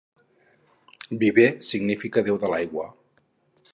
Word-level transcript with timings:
Viver 1.23 1.47
significa 1.69 2.25
déu 2.29 2.41
de 2.45 2.51
l'aigua. 2.55 2.89